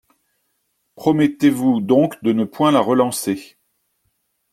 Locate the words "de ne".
2.23-2.39